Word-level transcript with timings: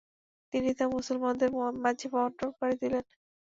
তিনি 0.53 0.69
তা 0.73 0.85
মুসলমানদের 0.95 1.49
মাঝে 1.83 2.07
বন্টন 2.13 2.49
করে 2.59 2.73
দিলেন। 2.81 3.03